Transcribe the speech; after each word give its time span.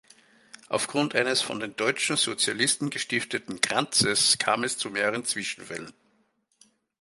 Aufgrund 0.67 1.13
eines 1.13 1.43
von 1.43 1.59
den 1.59 1.75
deutschen 1.75 2.17
Sozialisten 2.17 2.89
gestifteten 2.89 3.61
Kranzes 3.61 4.39
kam 4.39 4.63
es 4.63 4.79
zu 4.79 4.89
mehreren 4.89 5.25
Zwischenfällen. 5.25 5.93